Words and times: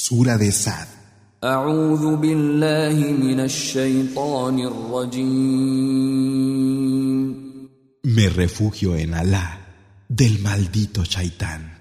Sura 0.00 0.38
de 0.38 0.52
Sad. 0.52 0.86
Me 8.04 8.28
refugio 8.28 8.94
en 8.96 9.14
Alá 9.14 9.60
del 10.08 10.38
maldito 10.38 11.02
Shaitán. 11.04 11.78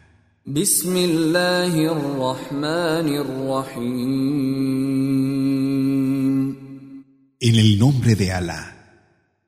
En 7.40 7.56
el 7.56 7.80
nombre 7.80 8.16
de 8.16 8.32
Alá, 8.32 8.64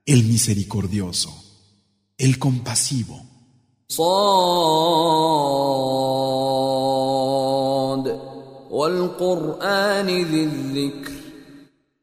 el 0.06 0.24
misericordioso, 0.26 1.32
el 2.18 2.38
compasivo. 2.38 3.20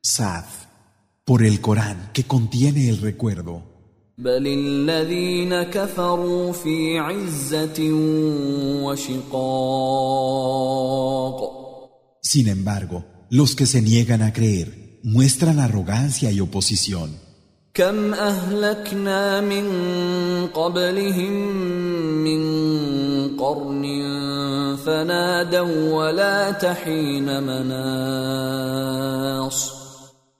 Sad, 0.02 0.44
por 1.24 1.42
el 1.42 1.62
Corán 1.62 2.10
que 2.12 2.24
contiene 2.24 2.90
el 2.90 3.00
recuerdo. 3.00 3.62
Sin 12.20 12.48
embargo, 12.48 13.06
los 13.30 13.54
que 13.56 13.64
se 13.64 13.80
niegan 13.80 14.20
a 14.20 14.34
creer 14.34 15.00
muestran 15.02 15.60
arrogancia 15.60 16.30
y 16.30 16.40
oposición. 16.40 17.18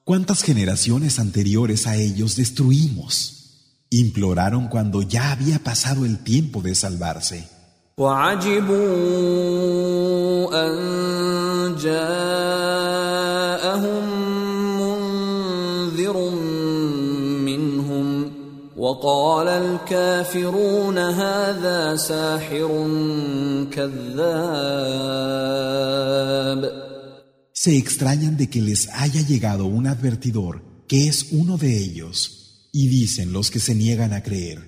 ¿Cuántas 0.05 0.43
generaciones 0.43 1.19
anteriores 1.19 1.89
a 1.89 1.97
ellos 1.97 2.37
destruimos? 2.37 3.83
Imploraron 3.91 4.69
cuando 4.69 5.03
ya 5.03 5.33
había 5.33 5.59
pasado 5.59 6.05
el 6.05 6.23
tiempo 6.23 6.63
de 6.63 6.77
salvarse. 6.77 7.49
وقال 18.96 19.48
الكافرون 19.48 20.98
هذا 20.98 21.96
ساحر 21.96 22.88
كذاب 23.72 24.92
Se 27.54 27.78
extrañan 27.78 28.38
de 28.38 28.50
que 28.50 28.62
les 28.62 28.90
haya 28.90 29.22
llegado 29.22 29.66
un 29.66 29.86
advertidor 29.86 30.64
que 30.88 31.08
es 31.08 31.28
uno 31.32 31.58
de 31.58 31.78
ellos, 31.78 32.70
y 32.74 32.88
dicen 32.88 33.34
los 33.34 33.52
que 33.52 33.60
se 33.60 33.76
niegan 33.76 34.14
a 34.14 34.24
creer, 34.24 34.60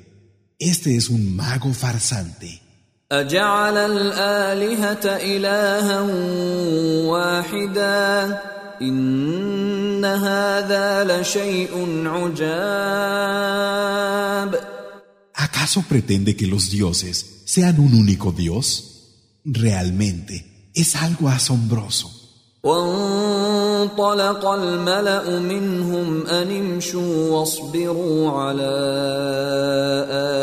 este 0.60 0.96
es 0.96 1.10
un 1.10 1.36
mago 1.36 1.74
farsante. 1.74 2.62
أجعل 3.12 3.78
الآلهة 3.78 5.06
إلها 5.06 6.02
واحدا 7.06 8.40
إن 8.82 10.06
هذا 10.06 11.04
لشيء 11.04 12.04
عجاب 12.06 13.67
¿Acaso 15.68 15.84
pretende 15.90 16.38
que 16.38 16.48
los 16.48 16.70
dioses 16.70 17.44
sean 17.44 17.78
un 17.82 17.94
único 17.94 18.32
Dios? 18.32 18.66
Realmente 19.44 20.70
es 20.74 20.96
algo 20.96 21.28
asombroso. 21.28 22.10
وانطلق 22.64 24.46
الملأ 24.46 25.40
منهم 25.40 26.28
أن 26.28 26.52
امشوا 26.52 27.30
واصبروا 27.30 28.32
على 28.32 28.72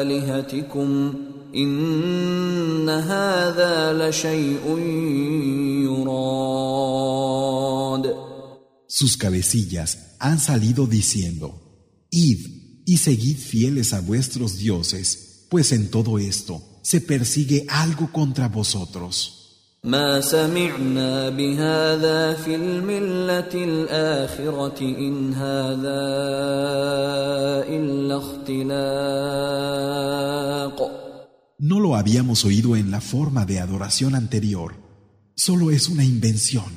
آلهتكم 0.03 1.15
إن 1.55 2.89
هذا 2.89 3.93
لشيء 3.93 4.79
يراد 5.89 7.11
Sus 8.87 9.17
cabecillas 9.17 10.17
han 10.19 10.39
salido 10.39 10.87
diciendo, 10.87 11.55
Id 12.11 12.54
y 12.85 12.97
seguid 12.97 13.37
fieles 13.39 13.93
a 13.93 14.01
vuestros 14.01 14.59
dioses, 14.59 15.47
pues 15.49 15.73
en 15.73 15.91
todo 15.91 16.19
esto 16.19 16.63
se 16.83 17.01
persigue 17.01 17.67
algo 17.69 18.11
contra 18.13 18.49
vosotros. 18.49 19.37
ما 19.85 20.21
سمعنا 20.21 21.29
بهذا 21.29 22.35
في 22.35 22.55
الملة 22.55 23.55
الآخرة 23.55 24.81
إن 24.81 25.33
هذا 25.35 26.01
إلا 27.69 28.17
اختلاق 28.17 29.61
No 31.63 31.79
lo 31.79 31.95
habíamos 31.95 32.45
oído 32.47 32.75
en 32.75 32.91
la 32.91 33.03
forma 33.03 33.45
de 33.45 33.61
adoración 33.61 34.15
anterior, 34.15 34.75
solo 35.35 35.71
es 35.71 35.89
una 35.89 36.05
invención. 36.05 36.73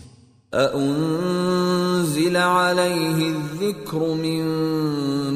أأنزل 2.07 2.38
عليه 2.38 3.29
الذكر 3.35 4.13
من 4.16 4.44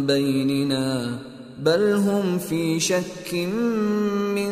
بيننا 0.06 1.20
بل 1.60 1.94
هم 1.94 2.38
في 2.40 2.80
شك 2.80 3.34
من 4.36 4.52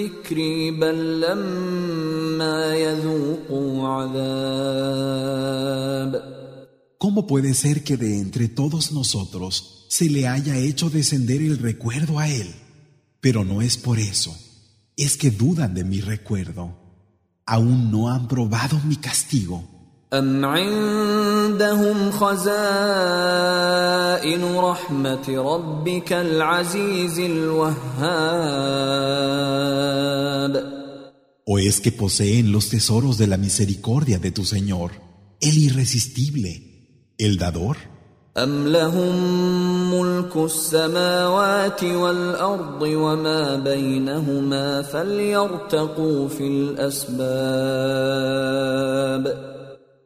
ذكري 0.00 0.70
بل 0.70 1.20
لما 1.20 2.74
يذوقوا 2.74 3.88
عذاب 3.88 5.16
¿Cómo 6.98 7.26
puede 7.26 7.52
ser 7.54 7.84
que 7.84 7.96
de 7.96 8.18
entre 8.18 8.48
todos 8.48 8.90
nosotros 8.92 9.86
se 9.88 10.06
le 10.10 10.26
haya 10.28 10.56
hecho 10.58 10.90
descender 10.90 11.40
el 11.40 11.58
recuerdo 11.58 12.18
a 12.18 12.28
él? 12.28 12.48
Pero 13.20 13.44
no 13.44 13.62
es 13.62 13.76
por 13.76 13.98
eso, 13.98 14.34
es 14.96 15.16
que 15.16 15.30
dudan 15.30 15.74
de 15.74 15.84
mi 15.84 16.00
recuerdo. 16.00 16.64
Aún 17.46 17.90
no 17.90 18.08
han 18.10 18.28
probado 18.28 18.80
mi 18.84 18.96
castigo. 18.96 19.76
أم 20.13 20.45
عندهم 20.45 22.11
خزائن 22.11 22.45
رحمة 24.55 25.29
ربك 25.29 26.13
العزيز 26.13 27.19
الوهاب 27.19 27.71
¿O 31.45 31.59
es 31.59 31.79
que 31.79 31.91
poseen 31.93 32.51
los 32.51 32.69
tesoros 32.69 33.17
de 33.17 33.27
la 33.27 33.37
misericordia 33.37 34.19
de 34.19 34.31
tu 34.31 34.43
Señor, 34.43 34.91
el 35.39 35.57
irresistible, 35.57 36.51
el 37.17 37.37
dador? 37.37 37.77
أم 38.37 38.67
لهم 38.67 39.15
ملك 39.93 40.35
السماوات 40.35 41.83
والأرض 41.83 42.81
وما 42.81 43.55
بينهما 43.55 44.81
فليرتقوا 44.81 46.27
في 46.27 46.47
الأسباب 46.47 47.21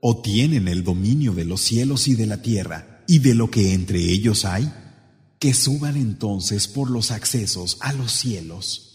o 0.02 0.22
tienen 0.22 0.68
el 0.68 0.84
dominio 0.84 1.34
de 1.34 1.46
los 1.46 1.62
cielos 1.62 2.08
y 2.08 2.16
de 2.16 2.26
la 2.28 2.42
tierra 2.42 3.04
y 3.08 3.20
de 3.20 3.36
lo 3.36 3.50
que 3.50 3.74
entre 3.74 4.00
ellos 4.00 4.46
hay, 4.46 4.72
que 5.40 5.54
suban 5.54 5.98
entonces 5.98 6.68
por 6.68 6.90
los 6.90 7.12
accesos 7.12 7.78
a 7.82 7.94
los 7.94 8.12
cielos. 8.12 8.92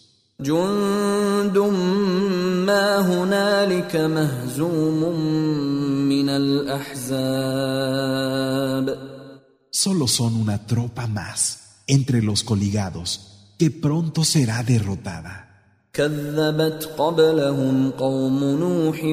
Solo 9.72 10.08
son 10.08 10.34
una 10.34 10.66
tropa 10.66 11.06
más 11.06 11.82
entre 11.86 12.22
los 12.22 12.42
coligados 12.42 13.54
que 13.58 13.70
pronto 13.70 14.24
será 14.24 14.62
derrotada. 14.62 15.49
كذبت 15.92 16.90
قبلهم 16.98 17.90
قوم 17.90 18.44
نوح 18.44 19.04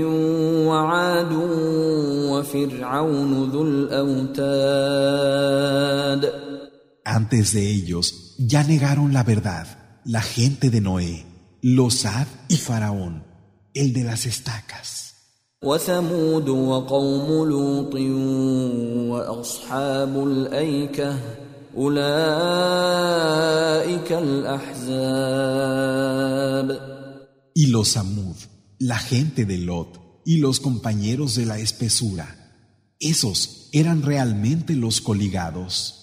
وعاد 0.68 1.32
وفرعون 2.32 3.50
ذو 3.50 3.64
الأوتاد 3.64 4.88
Antes 7.06 7.54
de 7.54 7.64
ellos 7.72 8.36
ya 8.38 8.64
negaron 8.64 9.14
la 9.14 9.24
verdad 9.24 9.66
la 10.04 10.22
gente 10.22 10.70
de 10.70 10.82
Noé, 10.82 11.26
los 11.62 12.06
Ad 12.06 12.28
y 12.50 12.58
Faraón, 12.58 13.24
el 13.74 13.94
de 13.94 14.04
las 14.04 14.26
estacas. 14.26 15.08
وثمود 15.64 16.50
وقوم 16.50 17.50
لوط 17.50 17.96
وأصحاب 19.10 20.28
الأيكة 20.28 21.18
أولئك 21.78 23.08
Y 27.56 27.68
los 27.68 27.88
Samud, 27.90 28.36
la 28.80 28.98
gente 28.98 29.46
de 29.46 29.58
Lot 29.58 30.22
y 30.26 30.38
los 30.38 30.60
compañeros 30.60 31.36
de 31.36 31.46
la 31.46 31.60
espesura, 31.60 32.54
esos 33.00 33.70
eran 33.72 34.02
realmente 34.04 34.76
los 34.76 35.02
coligados. 35.02 35.94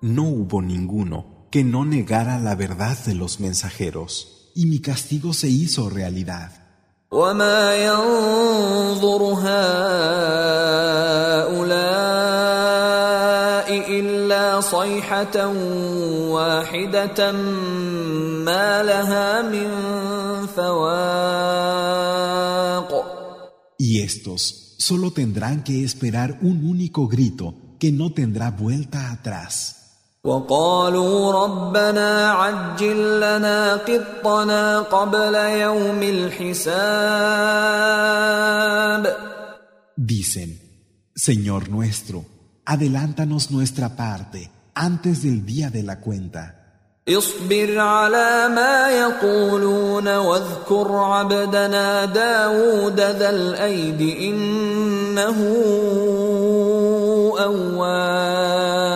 No 0.00 0.22
hubo 0.22 0.62
ninguno 0.62 1.48
que 1.50 1.64
no 1.64 1.84
negara 1.84 2.38
la 2.38 2.54
verdad 2.54 2.96
de 3.04 3.14
los 3.14 3.40
mensajeros, 3.40 4.52
y 4.54 4.66
mi 4.66 4.80
castigo 4.80 5.32
se 5.32 5.48
hizo 5.48 5.90
realidad. 5.90 6.67
وما 7.13 7.75
ينظر 7.75 9.21
هؤلاء 9.23 9.63
إلا 13.99 14.61
صيحة 14.61 15.47
واحدة 16.33 17.31
ما 18.49 18.83
لها 18.83 19.41
من 19.41 19.69
فواق 20.55 21.83
Y 23.77 23.99
estos 23.99 24.75
solo 24.79 25.11
tendrán 25.11 25.63
que 25.63 25.83
esperar 25.83 26.39
un 26.41 26.65
único 26.65 27.07
grito 27.07 27.53
que 27.79 27.91
no 27.91 28.13
tendrá 28.13 28.49
vuelta 28.49 29.11
atrás. 29.11 29.76
وقالوا 30.24 31.32
ربنا 31.32 32.30
عجل 32.30 33.20
لنا 33.20 33.74
قطنا 33.74 34.80
قبل 34.80 35.34
يوم 35.34 36.02
الحساب 36.02 36.88
Dicen, 39.96 40.50
Señor 41.14 41.68
nuestro, 41.70 42.24
adelántanos 42.64 43.50
nuestra 43.50 43.96
parte 43.96 44.50
antes 44.74 45.22
del 45.22 45.44
día 45.44 45.70
de 45.70 45.82
la 45.82 46.00
cuenta. 46.00 46.54
اصبر 47.08 47.78
على 47.78 48.48
ما 48.48 48.90
يقولون 48.90 50.16
واذكر 50.16 50.92
عبدنا 50.92 52.04
داود 52.04 53.00
ذا 53.00 53.30
الأيد 53.30 54.00
إنه 54.00 55.38
أواب 57.38 58.87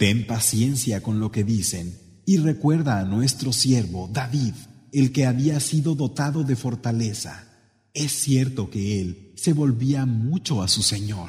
Ten 0.00 0.26
paciencia 0.26 1.02
con 1.02 1.20
lo 1.20 1.30
que 1.30 1.44
dicen 1.44 2.00
y 2.24 2.38
recuerda 2.38 3.00
a 3.00 3.04
nuestro 3.04 3.52
siervo 3.52 4.08
David, 4.10 4.54
el 4.92 5.12
que 5.12 5.26
había 5.26 5.60
sido 5.60 5.94
dotado 5.94 6.42
de 6.42 6.56
fortaleza. 6.56 7.44
Es 7.92 8.12
cierto 8.12 8.70
que 8.70 9.02
él 9.02 9.34
se 9.36 9.52
volvía 9.52 10.06
mucho 10.06 10.62
a 10.62 10.68
su 10.68 10.80
Señor. 10.80 11.28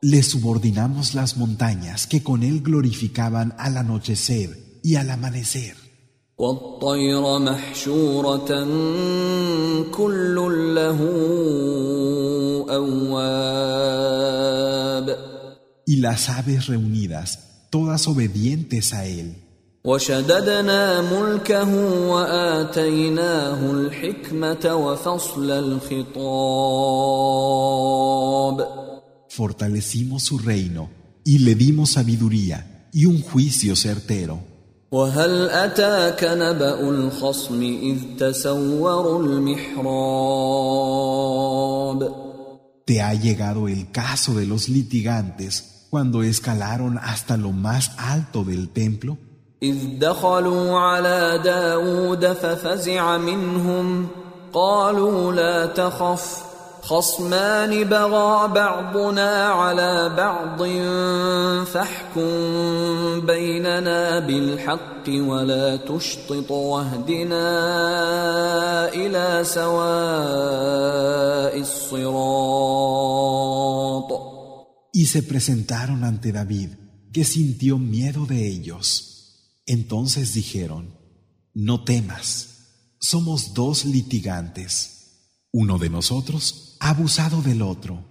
Le 0.00 0.22
subordinamos 0.22 1.14
las 1.14 1.36
montañas 1.36 2.06
que 2.06 2.22
con 2.22 2.44
él 2.44 2.60
glorificaban 2.60 3.52
al 3.58 3.78
anochecer 3.78 4.78
y 4.84 4.94
al 4.94 5.10
amanecer. 5.10 5.79
والطير 6.40 7.38
محشورة 7.38 8.50
كل 9.92 10.36
له 10.74 11.00
أواب 12.70 14.10
Y 15.86 15.96
las 15.96 16.28
aves 16.30 16.66
reunidas, 16.66 17.38
todas 17.70 18.08
obedientes 18.08 18.94
a 18.94 19.04
él. 19.04 19.34
وشددنا 19.84 21.02
ملكه 21.02 21.74
وآتيناه 22.08 23.70
الحكمة 23.70 24.74
وفصل 24.74 25.50
الخطاب 25.50 26.20
Fortalecimos 29.28 30.22
su 30.22 30.38
reino 30.38 30.90
y 31.24 31.38
le 31.40 31.54
dimos 31.54 31.90
sabiduría 31.90 32.88
y 32.92 33.04
un 33.04 33.20
juicio 33.20 33.76
certero. 33.76 34.49
وهل 34.92 35.50
أتاك 35.50 36.24
نبأ 36.24 36.80
الخصم 36.80 37.62
إذ 37.62 37.98
تسوروا 38.18 39.22
المحراب 39.22 39.80
Te 42.84 43.00
ha 43.00 43.14
llegado 43.14 43.68
el 43.68 43.92
caso 43.92 44.34
de 44.34 44.46
los 44.46 44.68
litigantes 44.68 45.86
cuando 45.90 46.24
escalaron 46.24 46.98
hasta 46.98 47.36
lo 47.36 47.52
más 47.52 47.92
alto 47.98 48.42
del 48.42 48.70
templo, 48.70 49.16
إذ 49.62 49.98
دخلوا 49.98 50.78
على 50.78 51.40
داود 51.44 52.32
ففزع 52.32 53.16
منهم 53.16 54.08
قالوا 54.52 55.32
لا 55.32 55.66
تخف 55.66 56.49
خصمان 56.81 57.83
بغى 57.83 58.47
بعضنا 58.47 59.45
على 59.45 60.09
بعض 60.17 60.63
فاحكم 61.65 62.29
بيننا 63.25 64.19
بالحق 64.19 65.09
ولا 65.09 65.75
تشطط 65.75 66.51
واهدنا 66.51 67.47
إلى 68.93 69.43
سواء 69.43 70.65
الصراط 71.59 72.75
y 74.95 75.07
se 75.07 75.23
presentaron 75.23 76.05
ante 76.05 76.31
David, 76.31 76.69
que 77.11 77.25
sintió 77.25 77.77
miedo 77.77 78.25
de 78.25 78.47
ellos. 78.47 79.59
Entonces 79.65 80.33
dijeron, 80.33 80.97
No 81.53 81.83
temas, 81.83 82.29
somos 83.01 83.53
dos 83.53 83.83
litigantes. 83.83 84.91
Uno 85.51 85.79
de 85.79 85.89
nosotros 85.89 86.68
ha 86.79 86.89
abusado 86.89 87.41
del 87.41 87.61
otro, 87.61 88.03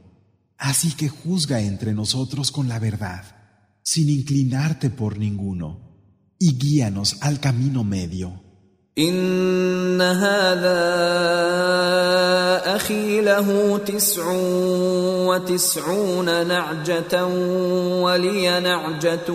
así 0.58 0.92
que 0.92 1.08
juzga 1.08 1.60
entre 1.60 1.92
nosotros 1.92 2.50
con 2.50 2.68
la 2.68 2.78
verdad, 2.78 3.24
sin 3.82 4.08
inclinarte 4.08 4.90
por 4.90 5.18
ninguno, 5.18 5.80
y 6.38 6.58
guíanos 6.58 7.18
al 7.20 7.40
camino 7.40 7.84
medio. 7.84 8.44
إن 8.98 10.00
هذا 10.00 10.84
أخي 12.76 13.20
له 13.20 13.78
تسع 13.78 14.32
وتسعون 15.26 16.46
نعجة 16.46 17.26
ولي 18.02 18.60
نعجة 18.60 19.32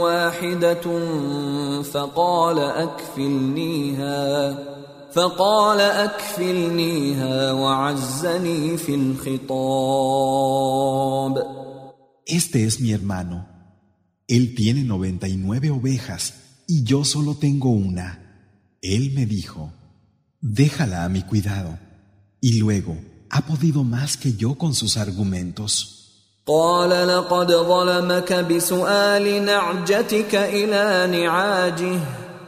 واحدة 0.00 0.80
فقال 1.82 2.58
أكفلنيها 2.58 4.58
فقال 5.16 5.80
أكفلنيها 5.80 7.52
وعزني 7.52 8.76
في 8.76 8.94
الخطاب 8.94 10.12
Este 12.24 12.64
es 12.64 12.80
mi 12.80 12.92
hermano. 12.92 13.46
Él 14.28 14.54
tiene 14.54 14.84
noventa 14.84 15.28
y 15.28 15.36
nueve 15.36 15.70
ovejas 15.70 16.34
y 16.66 16.84
yo 16.84 17.04
solo 17.04 17.34
tengo 17.34 17.70
una. 17.70 18.08
Él 18.80 19.12
me 19.12 19.26
dijo, 19.26 19.72
déjala 20.40 21.04
a 21.04 21.08
mi 21.08 21.22
cuidado. 21.22 21.78
Y 22.40 22.58
luego, 22.58 22.96
ha 23.28 23.42
podido 23.42 23.84
más 23.84 24.16
que 24.16 24.34
yo 24.34 24.54
con 24.54 24.74
sus 24.74 24.96
argumentos. 24.96 25.98
قال 26.46 26.90
لقد 27.08 27.52
ظلمك 27.52 28.32
بسؤال 28.32 29.44
نعجتك 29.44 30.34
إلى 30.34 31.08
نعاجه 31.20 32.00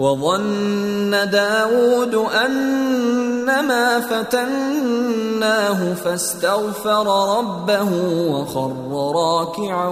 وظن 0.00 1.10
داود 1.10 2.14
أنما 2.14 4.00
فتناه 4.00 5.94
فاستغفر 5.94 7.06
ربه 7.38 7.90
وخر 8.30 8.72
راكعا 9.14 9.88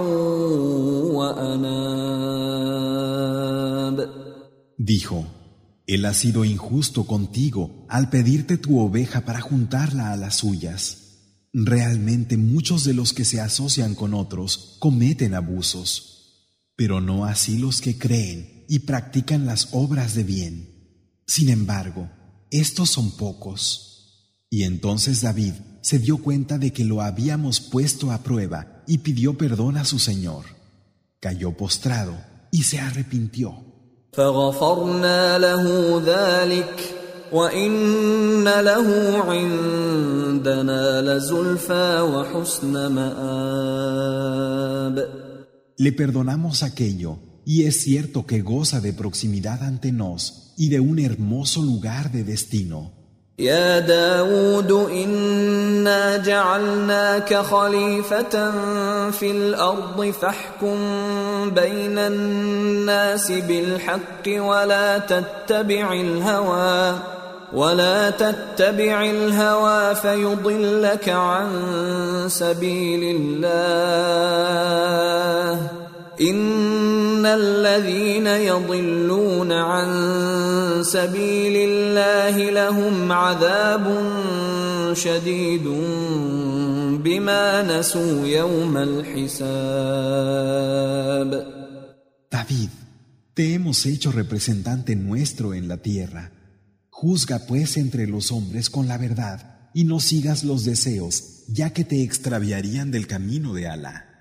وأناب 1.13 2.39
Dijo, 4.81 5.25
Él 5.85 6.05
ha 6.05 6.13
sido 6.13 6.45
injusto 6.45 7.03
contigo 7.05 7.85
al 7.89 8.09
pedirte 8.09 8.57
tu 8.57 8.79
oveja 8.79 9.21
para 9.21 9.41
juntarla 9.41 10.13
a 10.13 10.15
las 10.15 10.37
suyas. 10.37 11.09
Realmente 11.53 12.37
muchos 12.37 12.85
de 12.85 12.93
los 12.93 13.11
que 13.13 13.25
se 13.25 13.41
asocian 13.41 13.93
con 13.93 14.13
otros 14.13 14.77
cometen 14.79 15.35
abusos, 15.35 16.47
pero 16.75 17.01
no 17.01 17.25
así 17.25 17.57
los 17.59 17.81
que 17.81 17.97
creen 17.99 18.52
y 18.68 18.80
practican 18.80 19.46
las 19.46 19.68
obras 19.72 20.14
de 20.14 20.24
bien. 20.24 20.74
Sin 21.26 21.48
embargo, 21.48 22.10
estos 22.50 22.90
son 22.90 23.16
pocos. 23.16 23.94
Y 24.50 24.62
entonces 24.62 25.22
David 25.22 25.54
se 25.80 25.98
dio 25.98 26.18
cuenta 26.18 26.58
de 26.58 26.72
que 26.72 26.84
lo 26.84 27.02
habíamos 27.02 27.60
puesto 27.60 28.12
a 28.12 28.22
prueba 28.22 28.82
y 28.86 28.98
pidió 28.98 29.36
perdón 29.36 29.76
a 29.76 29.84
su 29.84 29.98
Señor. 29.98 30.44
Cayó 31.20 31.52
postrado 31.52 32.14
y 32.50 32.62
se 32.62 32.78
arrepintió. 32.78 33.64
Le 45.76 45.92
perdonamos 45.92 46.62
aquello 46.62 47.18
y 47.45 47.63
es 47.63 47.81
cierto 47.81 48.25
que 48.25 48.41
goza 48.41 48.79
de 48.79 48.93
proximidad 48.93 49.63
ante 49.63 49.91
nos 49.91 50.53
y 50.57 50.69
de 50.69 50.79
un 50.79 50.99
hermoso 50.99 51.61
lugar 51.61 52.11
de 52.11 52.23
destino. 52.23 52.99
يا 53.39 53.79
داود 53.79 54.71
إنا 54.71 56.17
جعلناك 56.17 57.33
خليفة 57.35 58.51
في 59.11 59.31
الأرض 59.31 60.13
فاحكم 60.21 60.77
بين 61.49 61.97
الناس 61.97 63.31
بالحق 63.31 64.27
ولا 64.27 64.97
تتبع 64.97 65.93
الهوى 65.93 66.99
ولا 67.53 68.09
تتبع 68.09 69.05
الهوى 69.05 69.95
فيضلك 69.95 71.09
عن 71.09 71.49
سبيل 72.27 73.15
الله 73.15 74.29
ان 76.21 77.25
الذين 77.25 78.27
يضلون 78.27 79.51
عن 79.51 79.89
سبيل 80.83 81.53
الله 81.55 82.49
لهم 82.49 83.11
عذاب 83.11 83.85
شديد 84.93 85.67
بما 87.03 87.79
نسوا 87.79 88.27
يوم 88.27 88.77
الحساب 88.77 89.79
David, 92.31 92.69
te 93.33 93.55
hemos 93.55 93.85
hecho 93.87 94.11
representante 94.11 94.95
nuestro 94.95 95.55
en 95.55 95.67
la 95.67 95.77
tierra. 95.77 96.31
Juzga 96.89 97.39
pues 97.47 97.75
entre 97.77 98.05
los 98.05 98.31
hombres 98.31 98.69
con 98.69 98.87
la 98.87 98.97
verdad 98.99 99.69
y 99.73 99.85
no 99.85 99.99
sigas 99.99 100.43
los 100.43 100.63
deseos, 100.63 101.45
ya 101.47 101.71
que 101.71 101.83
te 101.83 102.03
extraviarían 102.03 102.91
del 102.91 103.07
camino 103.07 103.53
de 103.53 103.67
Alá. 103.67 104.12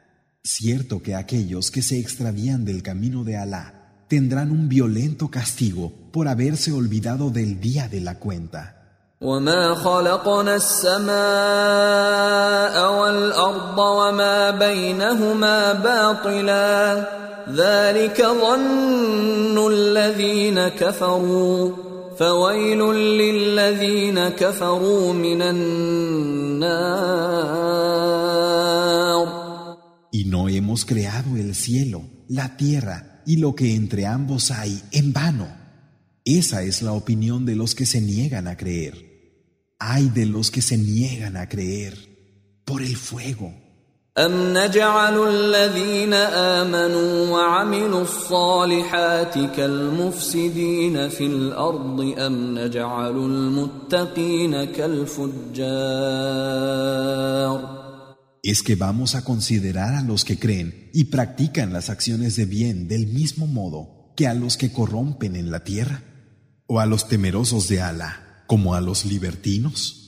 Cierto 0.42 1.02
que 1.02 1.14
aquellos 1.14 1.70
que 1.70 1.82
se 1.82 1.99
extravían 1.99 2.64
del 2.64 2.82
camino 2.82 3.25
de 3.25 3.37
Alá 3.37 4.06
tendrán 4.08 4.50
un 4.50 4.68
violento 4.68 5.28
castigo 5.28 5.92
por 6.12 6.28
haberse 6.28 6.73
olvidado 6.73 7.30
del 7.30 7.61
día 7.61 7.88
de 7.88 8.00
la 8.00 8.18
cuenta. 8.18 8.75
وما 9.20 9.75
خلقنا 9.75 10.56
السماء 10.56 11.12
والارض 13.00 13.78
وما 13.78 14.50
بينهما 14.50 15.73
باطلا 15.73 17.04
ذلك 17.50 18.23
ظن 18.23 19.73
الذين 19.73 20.68
كفروا 20.68 21.70
فويل 22.18 22.92
للذين 22.94 24.28
كفروا 24.28 25.12
من 25.12 25.42
النار 25.42 26.88
Y 30.12 30.25
no 30.25 30.49
hemos 30.49 30.85
creado 30.85 31.37
el 31.37 31.54
cielo, 31.54 32.02
la 32.28 32.56
tierra 32.56 33.23
y 33.26 33.37
lo 33.37 33.54
que 33.54 33.75
entre 33.75 34.06
ambos 34.06 34.50
hay 34.50 34.82
en 34.90 35.12
vano. 35.12 35.49
Esa 36.25 36.62
es 36.62 36.82
la 36.82 36.92
opinión 36.92 37.44
de 37.44 37.56
los 37.56 37.75
que 37.75 37.87
se 37.87 38.00
niegan 38.00 38.49
a 38.49 38.56
creer. 38.56 38.94
Ay 39.78 40.08
de 40.08 40.26
los 40.26 40.50
que 40.50 40.62
se 40.62 40.76
niegan 40.76 41.37
a 41.37 41.49
creer 41.49 41.94
por 42.64 42.82
el 42.82 42.97
fuego. 42.97 43.52
أم 44.18 44.52
نجعل 44.52 45.28
الذين 45.28 46.12
آمنوا 46.12 47.30
وعملوا 47.30 48.02
الصالحات 48.02 49.38
كالمفسدين 49.56 51.08
في 51.08 51.26
الأرض 51.26 52.14
أم 52.18 52.58
نجعل 52.58 53.16
المتقين 53.16 54.64
كالفجار 54.64 55.49
¿Es 58.42 58.62
que 58.62 58.76
vamos 58.76 59.14
a 59.14 59.25
considerar 59.25 59.94
a 59.94 60.02
los 60.02 60.25
que 60.25 60.38
creen 60.38 60.90
y 60.92 61.04
practican 61.04 61.73
las 61.73 61.90
acciones 61.90 62.37
de 62.37 62.44
bien 62.44 62.88
del 62.88 63.06
mismo 63.06 63.47
modo 63.47 64.12
que 64.16 64.26
a 64.26 64.35
los 64.35 64.56
que 64.56 64.73
corrompen 64.73 65.37
en 65.37 65.50
la 65.50 65.64
tierra? 65.64 66.02
¿O 66.66 66.80
a 66.80 66.87
los 66.87 67.08
temerosos 67.08 67.68
de 67.68 67.80
Alá 67.80 68.44
como 68.47 68.75
a 68.75 68.80
los 68.80 69.04
libertinos? 69.04 69.99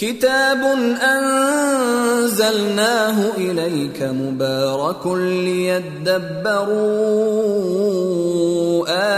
كتاب 0.00 0.62
أنزلناه 2.22 3.16
إليك 3.36 4.02
مبارك 4.02 5.06
ليدبروا 5.06 6.70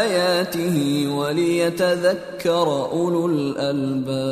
آياته 0.00 1.06
وليتذكر 1.08 2.68
أولو 2.92 3.26
الألباب 3.26 4.22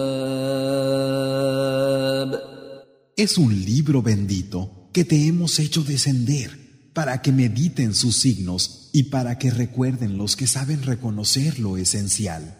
Es 3.16 3.38
un 3.38 3.64
libro 3.64 4.02
bendito 4.02 4.88
que 4.92 5.04
te 5.04 5.26
hemos 5.26 5.58
hecho 5.58 5.82
descender 5.82 6.90
para 6.92 7.22
que 7.22 7.32
mediten 7.32 7.94
sus 7.94 8.16
signos 8.16 8.90
y 8.92 9.04
para 9.04 9.38
que 9.38 9.50
recuerden 9.50 10.16
los 10.18 10.36
que 10.36 10.46
saben 10.46 10.82
reconocer 10.82 11.58
lo 11.58 11.76
esencial. 11.76 12.56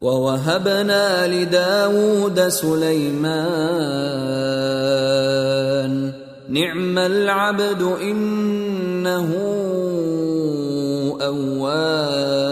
ووهبنا 0.00 1.26
لداود 1.26 2.48
سليمان 2.48 3.24
نعم 6.48 6.98
العبد 6.98 7.82
إنه 7.82 9.34
أواب 11.20 12.44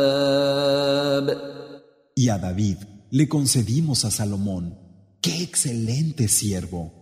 Y 2.14 2.28
a 2.28 2.38
David 2.38 2.76
le 3.10 3.28
concedimos 3.28 4.04
a 4.04 4.10
Salomón, 4.10 4.78
qué 5.20 5.42
excelente 5.42 6.28
siervo, 6.28 6.95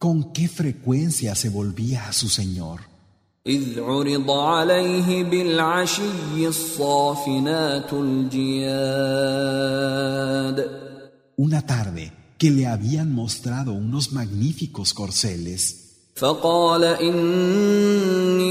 con 0.00 0.32
qué 0.32 0.48
frecuencia 0.48 1.34
se 1.34 1.48
volvía 1.48 2.08
a 2.08 2.12
su 2.12 2.28
Señor. 2.28 2.80
إذ 3.46 3.80
عرض 3.80 4.30
عليه 4.30 5.24
بالعشي 5.24 6.48
الصافنات 6.48 7.92
الجياد 7.92 9.16
Una 11.38 11.60
tarde 11.66 12.12
que 12.38 12.50
le 12.50 12.66
habían 12.66 13.12
mostrado 13.12 13.72
unos 13.72 14.12
magníficos 14.12 14.94
corceles, 14.94 15.86
فقال 16.16 16.84
إني 16.84 18.46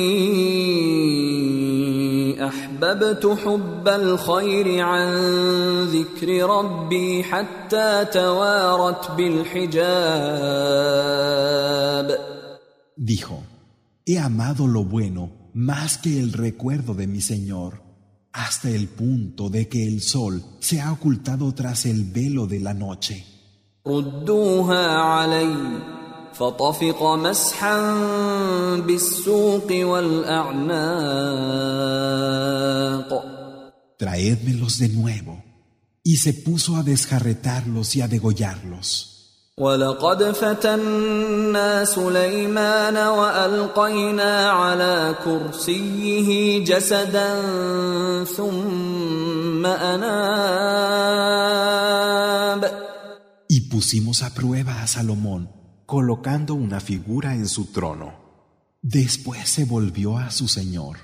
أحببت 2.59 3.37
حب 3.45 3.87
الخير 3.87 4.79
عن 4.83 5.13
ذكر 5.83 6.49
ربي 6.49 7.23
حتى 7.23 8.05
توارت 8.13 9.11
بالحجاب 9.11 10.55
dijo, 12.95 13.43
He 14.05 14.19
amado 14.19 14.67
lo 14.67 14.83
bueno 14.83 15.31
más 15.53 15.97
que 15.97 16.19
el 16.19 16.33
recuerdo 16.33 16.93
de 16.93 17.07
mi 17.07 17.21
Señor, 17.21 17.81
hasta 18.33 18.69
el 18.69 18.87
punto 18.89 19.49
de 19.49 19.69
que 19.69 19.87
el 19.87 20.01
sol 20.01 20.43
se 20.59 20.81
ha 20.81 20.91
ocultado 20.91 21.53
tras 21.53 21.85
el 21.85 22.03
velo 22.03 22.45
de 22.47 22.59
la 22.59 22.73
noche. 22.73 23.25
فطفق 26.34 27.02
مسحا 27.02 27.94
بالسوق 28.86 29.68
والأعناق 29.70 30.80
Traédmelos 34.00 34.78
de 34.78 34.88
nuevo. 34.88 35.44
Y 36.02 36.16
se 36.16 36.32
puso 36.32 36.76
a 36.76 36.82
desjarretarlos 36.82 37.96
y 37.96 38.00
a 38.00 38.08
degollarlos. 38.08 39.10
ولقد 39.60 40.22
فتنا 40.32 41.84
سليمان 41.84 42.96
والقينا 42.96 44.50
على 44.50 45.14
كرسيه 45.24 46.64
جسدا 46.64 47.42
ثم 48.24 49.66
اناب 49.66 50.30
Y 53.52 53.60
pusimos 53.68 54.22
a 54.22 54.30
prueba 54.32 54.80
a 54.82 54.86
Salomón, 54.86 55.50
colocando 55.89 56.55
una 56.55 56.79
figura 56.79 57.33
en 57.33 57.47
su 57.47 57.71
trono. 57.71 58.13
Después 58.81 59.49
se 59.49 59.65
volvió 59.65 60.17
a 60.17 60.31
su 60.31 60.47
Señor. 60.47 60.97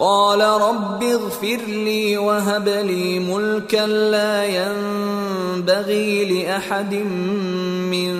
قال 0.00 0.40
رب 0.40 1.02
اغفر 1.02 1.60
لي 1.66 2.16
وهب 2.16 2.68
لي 2.68 3.18
ملكا 3.18 3.86
لا 3.86 4.44
ينبغي 4.44 6.24
لاحد 6.24 6.94
من 6.94 8.14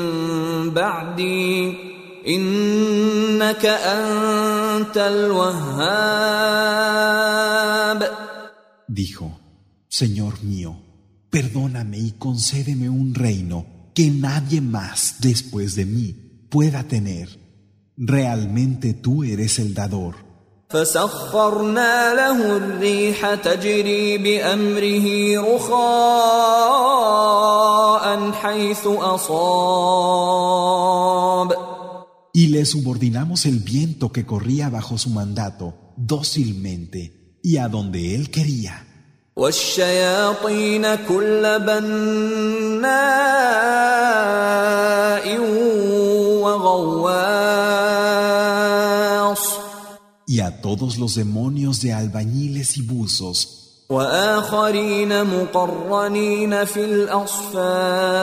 بعدي 0.71 1.77
انك 2.29 3.67
انت 3.67 4.97
الوهاب 4.97 6.41
Dijo, 8.89 9.27
Señor 9.89 10.43
mío, 10.43 10.77
perdóname 11.31 11.99
y 11.99 12.13
concédeme 12.19 12.91
un 12.91 13.15
reino 13.15 13.74
que 13.95 14.11
nadie 14.11 14.61
más 14.61 15.17
después 15.21 15.75
de 15.77 15.87
mí 15.87 16.47
pueda 16.51 16.85
tener. 16.85 17.29
Realmente 17.97 18.95
tú 18.95 19.25
eres 19.25 19.59
el 19.59 19.75
dador. 19.75 20.31
فسخرنا 20.71 22.15
له 22.15 22.57
الريح 22.57 23.35
تجري 23.35 24.19
بامره 24.19 25.07
رخاء 25.55 25.81
حيث 28.33 28.87
اصاب 28.87 30.31
Y 32.33 32.47
le 32.47 32.65
subordinamos 32.65 33.45
el 33.47 33.59
viento 33.59 34.13
que 34.13 34.25
corría 34.25 34.71
bajo 34.71 34.97
su 34.97 35.11
mandato 35.11 35.75
dócilmente 35.97 37.41
y 37.43 37.57
a 37.57 37.67
donde 37.69 38.15
él 38.15 38.31
quería. 38.31 38.87
والشياطين 39.37 40.95
كل 40.95 41.59
بناء 41.59 42.91
وغواص 46.43 47.41
Y 50.27 50.41
a 50.41 50.61
todos 50.61 50.97
los 50.99 51.17
demonios 51.17 51.81
de 51.81 51.93
albañiles 51.93 52.77
y 52.77 52.83
buzos 52.83 53.61
واخرين 53.91 55.25
مقرنين 55.25 56.65
في 56.65 56.85
الاصفاد 56.85 58.21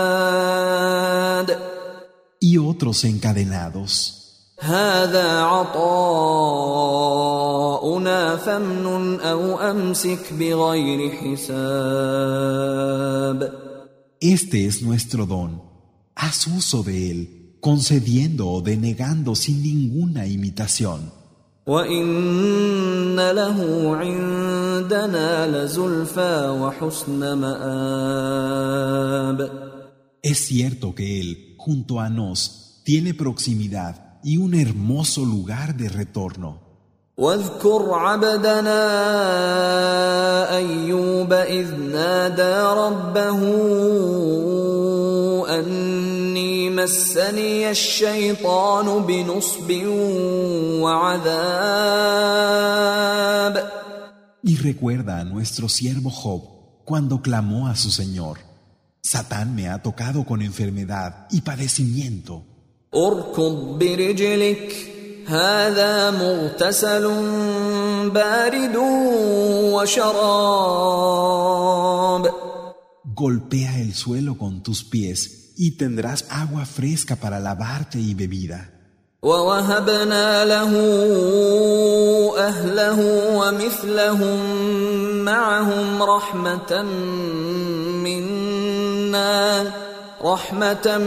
y 2.39 2.57
otros 2.57 3.03
encadenados. 3.03 4.20
هذا 4.61 5.41
عطاؤنا 5.41 6.37
فامنن 8.35 9.19
او 9.19 9.59
امسك 9.59 10.33
بغير 10.39 11.11
حساب 11.11 12.47
Este 14.19 14.65
es 14.65 14.81
nuestro 14.81 15.27
don. 15.27 15.61
Haz 16.15 16.47
uso 16.47 16.81
de 16.81 17.11
él, 17.11 17.19
concediendo 17.61 18.49
o 18.49 18.61
denegando 18.61 19.35
sin 19.35 19.61
ninguna 19.61 20.25
imitación. 20.25 21.11
وان 21.67 23.15
له 23.31 23.95
عندنا 23.95 25.47
لزلفى 25.47 26.47
وحسن 26.61 27.33
مآب 27.33 28.77
Es 30.23 30.39
cierto 30.39 30.95
que 30.95 31.19
él, 31.21 31.55
junto 31.57 31.99
a 31.99 32.09
nos, 32.09 32.81
tiene 32.83 33.13
proximidad 33.13 34.10
y 34.23 34.37
un 34.37 34.53
hermoso 34.53 35.25
lugar 35.25 35.75
de 35.75 35.89
retorno. 35.89 36.67
واذكر 37.17 37.93
عبدنا 37.93 38.83
ايوب 40.57 41.33
اذ 41.33 41.75
نادى 41.75 42.55
ربه 42.81 43.39
اني 45.59 46.69
مسني 46.69 47.69
الشيطان 47.71 49.05
بنصب 49.05 49.71
وعذاب 50.81 51.67
Y 54.43 54.55
recuerda 54.55 55.17
a 55.19 55.23
nuestro 55.25 55.67
siervo 55.67 56.11
Job 56.11 56.41
cuando 56.85 57.21
clamó 57.21 57.67
a 57.67 57.75
su 57.75 57.89
Señor. 57.91 58.37
Satán 59.01 59.55
me 59.55 59.67
ha 59.69 59.81
tocado 59.81 60.23
con 60.23 60.41
enfermedad 60.41 61.27
y 61.31 61.41
padecimiento. 61.41 62.45
اركض 62.94 63.78
برجلك 63.78 64.92
هذا 65.26 66.10
مغتسل 66.10 67.10
بارد 68.10 68.76
وشراب 69.72 71.22
Golpea 73.14 73.78
el 73.78 73.94
suelo 73.94 74.36
con 74.38 74.62
tus 74.62 74.84
pies 74.84 75.52
y 75.56 75.76
tendrás 75.76 76.24
agua 76.30 76.64
fresca 76.64 77.14
para 77.16 77.38
lavarte 77.40 77.98
y 77.98 78.14
bebida. 78.14 78.68
ووهبنا 79.22 80.44
له 80.44 80.72
اهله 82.38 82.98
ومثلهم 83.36 84.38
معهم 85.24 86.02
رحمه 86.02 86.82
منا 88.02 89.81
رحمه 90.21 90.97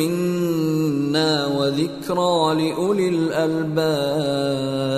منا 0.00 1.46
وذكرى 1.46 2.54
لاولي 2.54 3.08
الالباب 3.08 4.90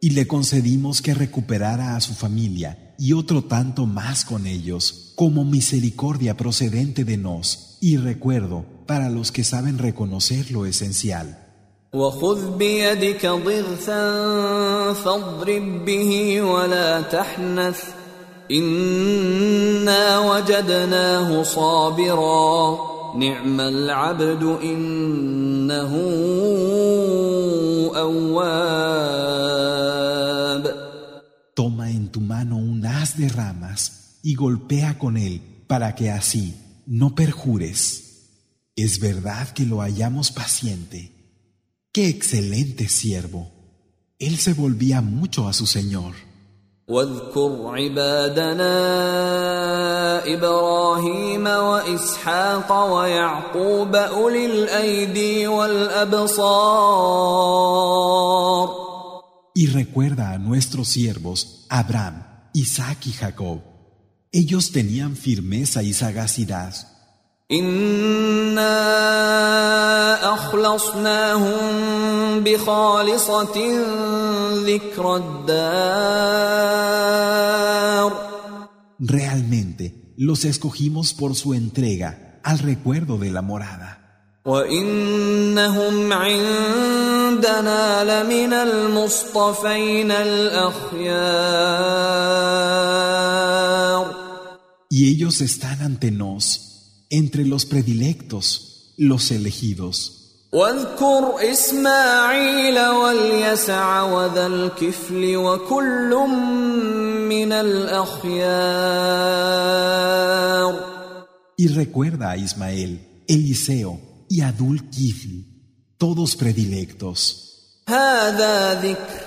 Y 0.00 0.10
le 0.10 0.28
concedimos 0.28 1.02
que 1.02 1.12
recuperara 1.12 1.96
a 1.96 2.00
su 2.00 2.14
familia 2.14 2.94
y 2.98 3.14
otro 3.14 3.42
tanto 3.42 3.84
más 3.84 4.24
con 4.24 4.46
ellos, 4.46 5.12
como 5.16 5.44
misericordia 5.44 6.36
procedente 6.36 7.04
de 7.04 7.16
nos 7.16 7.78
y 7.80 7.96
recuerdo 7.96 8.64
para 8.86 9.10
los 9.10 9.32
que 9.32 9.42
saben 9.42 9.78
reconocer 9.78 10.52
lo 10.52 10.66
esencial. 10.66 11.48
وخذ 11.92 12.56
بيدك 12.56 13.26
ضغثا 13.26 14.02
فاضرب 14.92 15.84
به 15.84 16.42
ولا 16.42 17.00
تحنث 17.00 17.82
انا 18.50 20.18
وجدناه 20.18 21.42
صابرا 21.42 22.78
نعم 23.16 23.60
العبد 23.60 24.42
انه 24.62 25.92
اواب 27.96 29.08
Toma 31.58 31.90
en 31.90 32.06
tu 32.14 32.20
mano 32.20 32.56
un 32.56 32.86
haz 32.86 33.16
de 33.16 33.28
ramas 33.28 33.80
y 34.22 34.34
golpea 34.34 34.96
con 34.96 35.16
él 35.16 35.40
para 35.66 35.96
que 35.96 36.10
así 36.10 36.54
no 36.86 37.16
perjures. 37.16 37.82
Es 38.76 39.00
verdad 39.00 39.48
que 39.50 39.66
lo 39.66 39.78
hallamos 39.80 40.30
paciente. 40.30 41.00
Qué 41.92 42.08
excelente 42.08 42.88
siervo. 42.88 43.50
Él 44.20 44.38
se 44.38 44.52
volvía 44.52 45.00
mucho 45.00 45.48
a 45.48 45.52
su 45.52 45.66
Señor. 45.66 46.14
واذكر 46.87 47.61
عبادنا 47.63 48.73
إبراهيم 50.33 51.47
واسحاق 51.47 52.93
ويعقوب 52.93 53.95
اولي 53.95 54.45
الايدي 54.45 55.47
والابصار 55.47 56.83
Y 59.55 59.67
recuerda 59.67 60.31
a 60.31 60.39
nuestros 60.39 60.87
siervos, 60.89 61.67
Abraham, 61.69 62.23
Isaac 62.53 63.05
y 63.05 63.11
Jacob. 63.11 63.61
Ellos 64.31 64.71
tenían 64.71 65.15
firmeza 65.15 65.83
y 65.83 65.93
sagacidad. 65.93 66.73
انا 67.52 68.78
اخلصناهم 70.34 71.60
بخالصه 72.44 73.56
ذكر 74.66 75.16
الدار 75.16 76.68
Realmente 79.00 80.12
los 80.16 80.44
escogimos 80.44 81.14
por 81.14 81.34
su 81.36 81.54
entrega 81.54 82.40
al 82.42 82.58
recuerdo 82.58 83.16
de 83.18 83.30
la 83.30 83.42
morada. 83.42 83.98
وانهم 84.44 86.12
عندنا 86.12 88.04
لمن 88.04 88.52
المصطفين 88.52 90.10
الاخيار 90.10 91.58
Y 94.90 95.10
ellos 95.12 95.40
están 95.42 95.82
ante 95.82 96.10
nos, 96.10 96.71
entre 97.12 97.44
los 97.44 97.64
predilectos, 97.66 98.94
los 98.96 99.30
elegidos. 99.30 100.14
واذكر 100.52 101.50
اسماعيل 101.52 102.78
واليسع 102.78 104.02
وذا 104.02 104.46
الكفل 104.46 105.36
وكل 105.36 106.14
من 107.28 107.52
الاخيار 107.52 108.48
Y 111.60 111.66
recuerda 111.66 112.30
a 112.30 112.36
Ismael, 112.36 113.24
Eliseo 113.26 114.00
y 114.28 114.42
Adul 114.42 114.88
Kifl, 114.90 115.44
todos 115.98 116.36
predilectos. 116.36 117.44
هذا 117.88 118.80
ذكر 118.82 119.20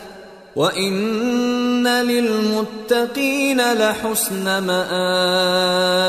وان 0.56 1.88
للمتقين 1.88 3.74
لحسن 3.74 4.58
مآب 4.58 6.02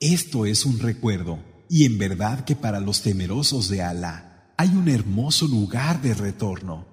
Esto 0.00 0.46
es 0.46 0.64
un 0.64 0.78
recuerdo, 0.78 1.40
y 1.68 1.84
en 1.84 1.98
verdad 1.98 2.46
que 2.46 2.56
para 2.56 2.80
los 2.80 3.02
temerosos 3.02 3.68
de 3.68 3.82
Alá 3.82 4.54
hay 4.56 4.70
un 4.70 4.88
hermoso 4.88 5.46
lugar 5.46 6.00
de 6.00 6.14
retorno. 6.14 6.86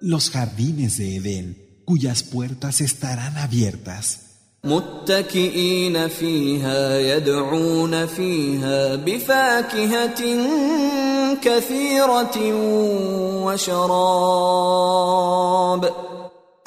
Los 0.00 0.30
jardines 0.30 0.98
de 0.98 1.16
Edén, 1.16 1.82
cuyas 1.84 2.22
puertas 2.22 2.80
estarán 2.80 3.36
abiertas. 3.36 4.33
متكئين 4.63 6.07
فيها 6.07 6.99
يدعون 6.99 8.05
فيها 8.05 8.95
بفاكهة 8.95 10.21
كثيرة 11.41 12.37
وشراب 13.45 14.89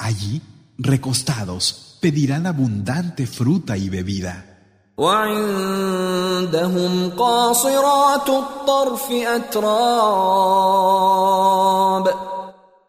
allí, 0.03 0.41
recostados, 0.77 1.97
pedirán 2.01 2.45
abundante 2.45 3.25
fruta 3.27 3.77
y 3.77 3.89
bebida. 3.89 4.45
وعندهم 4.97 6.29
قاصرات 7.17 8.29
الطرف 8.29 9.11
أتراب 9.11 9.73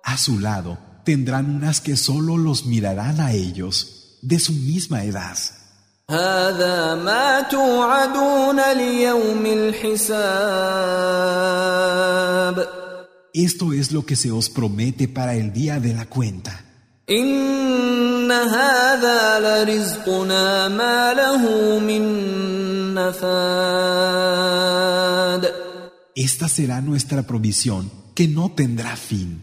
A 0.05 0.19
su 0.19 0.38
lado 0.38 0.77
tendrán 1.05 1.57
unas 1.57 1.81
que 1.81 1.97
solo 1.97 2.37
los 2.37 2.67
mirarán 2.67 3.21
a 3.21 3.33
ellos, 3.33 3.98
de 4.23 4.38
su 4.38 4.53
misma 4.53 5.05
edad. 5.05 5.38
هذا 6.11 6.95
ما 6.95 7.40
توعدون 7.40 8.61
ليوم 8.73 9.47
الحساب 9.47 10.14
Esto 13.35 13.73
es 13.73 13.90
lo 13.90 14.07
que 14.07 14.14
se 14.14 14.31
os 14.31 14.49
promete 14.49 15.09
para 15.09 15.35
el 15.35 15.53
día 15.53 15.81
de 15.81 15.95
la 15.95 16.07
cuenta. 16.07 16.61
إن 17.11 18.33
هذا 18.33 19.40
لرزقنا 19.40 20.69
ما 20.69 21.12
له 21.14 21.79
من 21.79 22.03
نفاد 22.95 24.35
Esta 26.17 26.49
será 26.49 26.81
nuestra 26.81 27.23
provisión 27.23 27.90
que 28.14 28.29
no 28.29 28.53
tendrá 28.55 28.97
fin. 28.97 29.43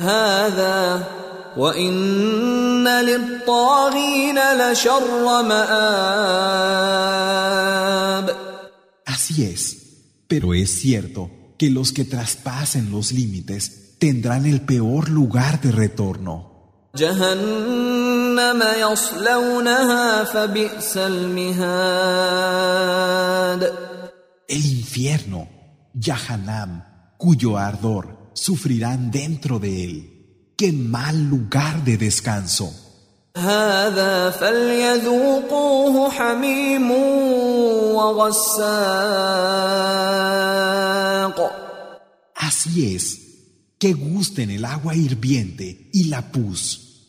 هذا 0.00 1.06
وإن 1.56 2.88
للطاغين 2.88 4.38
لشر 4.38 5.42
مآب 5.42 6.60
Así 9.06 9.44
es, 9.44 9.62
pero 10.28 10.54
es 10.54 10.70
cierto 10.80 11.30
que 11.58 11.68
los 11.70 11.92
que 11.92 12.04
traspasen 12.04 12.90
los 12.90 13.12
límites 13.12 13.96
tendrán 13.98 14.46
el 14.46 14.60
peor 14.62 15.08
lugar 15.08 15.60
de 15.60 15.72
retorno. 15.72 16.50
جهنم 16.96 18.62
يصلونها 18.78 20.24
فبئس 20.24 20.96
المهاد 20.96 22.40
El 24.48 24.66
infierno, 24.66 25.48
Yahanam, 25.94 26.84
cuyo 27.16 27.56
ardor 27.56 28.32
sufrirán 28.34 29.12
dentro 29.12 29.60
de 29.60 29.84
él. 29.84 30.13
qué 30.57 30.71
mal 30.71 31.29
lugar 31.29 31.83
de 31.83 31.97
descanso. 31.97 32.73
Así 42.35 42.95
es, 42.95 43.19
que 43.77 43.93
gusten 43.93 44.51
el 44.51 44.63
agua 44.63 44.95
hirviente 44.95 45.89
y 45.91 46.05
la 46.05 46.31
pus. 46.31 47.07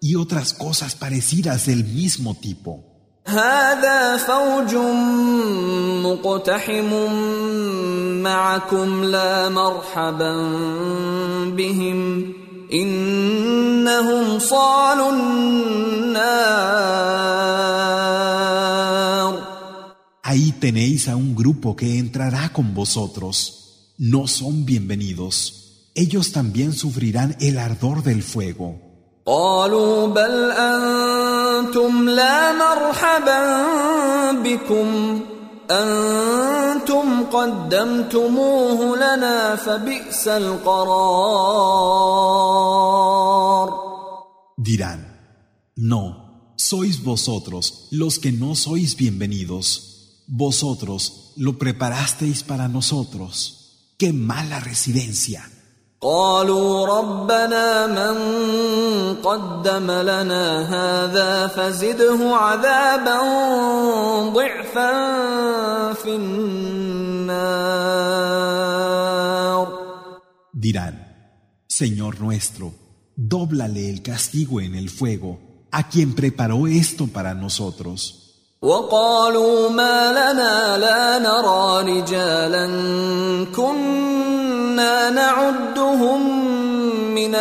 Y 0.00 0.14
otras 0.16 0.52
cosas 0.52 0.94
parecidas 0.94 1.66
del 1.66 1.84
mismo 1.84 2.36
tipo. 2.36 2.91
هذا 3.27 4.17
فوج 4.17 4.75
مقتحم 6.05 6.91
معكم 8.23 9.03
لا 9.03 9.49
مرحبا 9.49 10.33
بهم 11.51 12.33
انهم 12.73 14.39
صالوا 14.39 15.11
النار 15.11 15.97
Ahí 20.29 20.51
tenéis 20.51 21.07
a 21.07 21.15
un 21.15 21.33
grupo 21.41 21.77
que 21.79 21.97
entrará 22.03 22.49
con 22.51 22.73
vosotros. 22.73 23.35
No 23.97 24.27
son 24.27 24.65
bienvenidos. 24.65 25.31
Ellos 25.95 26.33
también 26.33 26.73
sufrirán 26.73 27.37
el 27.39 27.57
ardor 27.57 28.03
del 28.03 28.21
fuego. 28.23 28.75
قالوا 29.25 30.07
بل 30.07 30.51
انتم 31.61 32.09
لا 32.09 32.51
مرحبا 32.51 33.41
بكم 34.31 35.21
انتم 35.71 37.23
قدمتموه 37.23 38.97
لنا 38.97 39.55
فبئس 39.55 40.27
القرار 40.27 41.27
Dirán, 44.69 45.01
no, 45.75 46.03
sois 46.57 46.95
vosotros 47.03 47.87
los 47.91 48.13
que 48.19 48.31
no 48.31 48.55
sois 48.55 48.97
bienvenidos. 48.97 49.67
Vosotros 50.27 51.33
lo 51.37 51.51
preparasteis 51.57 52.43
para 52.43 52.67
nosotros. 52.67 53.35
¡Qué 53.99 54.11
mala 54.11 54.59
residencia! 54.59 55.41
قالوا 56.01 56.85
ربنا 56.85 57.87
من 57.87 58.15
قدم 59.15 59.91
لنا 59.91 60.61
هذا 60.69 61.47
فزده 61.47 62.35
عذابا 62.35 63.17
ضعفا 64.33 64.93
في 65.93 66.15
النار 66.15 67.67
Dirán, 70.53 70.95
Señor 71.67 72.19
nuestro, 72.19 72.73
dóblale 73.15 73.89
el 73.89 74.01
castigo 74.01 74.59
en 74.59 74.75
el 74.75 74.89
fuego 74.89 75.39
a 75.71 75.87
quien 75.87 76.13
preparó 76.15 76.67
esto 76.67 77.07
para 77.07 77.33
nosotros. 77.33 78.23
وقالوا 78.61 79.69
ما 79.69 80.11
لنا 80.11 80.77
لا 80.77 81.19
نرى 81.19 81.99
رجالا 81.99 82.65
كنا 83.55 84.10
نعدهم 85.15 86.21
من 87.15 87.35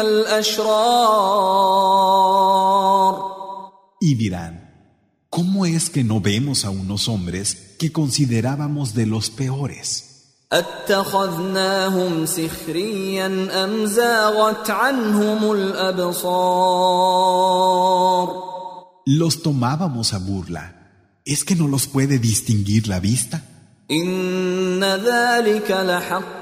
الاشرار 1.67 3.37
Y 4.01 4.15
dirán, 4.15 4.55
¿cómo 5.31 5.65
es 5.67 5.91
que 5.91 6.05
no 6.05 6.21
vemos 6.21 6.65
a 6.65 6.71
unos 6.71 7.09
hombres 7.09 7.77
que 7.79 7.93
considerábamos 7.93 8.95
de 8.95 9.07
los 9.07 9.31
peores? 9.31 10.03
اتخذناهم 10.53 12.27
سخريا 12.27 13.27
ام 13.65 13.87
زاغت 13.87 14.71
عنهم 14.71 15.53
الابصار 15.53 17.27
Los 19.07 19.43
tomábamos 19.43 20.13
a 20.15 20.19
burla. 20.19 20.65
¿Es 21.25 21.45
que 21.45 21.55
no 21.55 21.69
los 21.69 21.87
puede 21.87 22.19
distinguir 22.19 22.89
la 22.89 23.01
vista? 23.01 23.43
ان 23.91 24.85
ذلك 24.85 25.71
لحق 25.71 26.40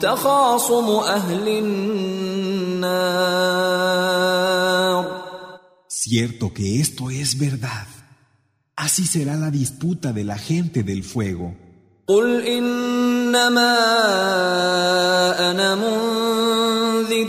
تخاصم 0.00 0.88
اهل 0.90 1.48
النار 1.48 3.10
Cierto 5.88 6.54
que 6.54 6.80
esto 6.80 7.10
es 7.10 7.38
verdad. 7.38 7.86
Así 8.74 9.04
será 9.06 9.36
la 9.36 9.50
disputa 9.50 10.12
de 10.12 10.24
la 10.24 10.38
gente 10.38 10.82
del 10.82 11.02
fuego. 11.04 11.54
قل 12.08 12.46
انما 12.46 13.76
انا 15.50 15.74
منذر 15.74 17.28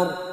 Di, 0.01 0.24